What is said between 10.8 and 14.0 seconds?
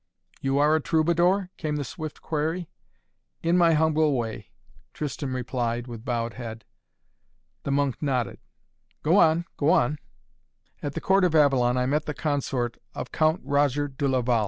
"At the court of Avalon I met the consort of Count Roger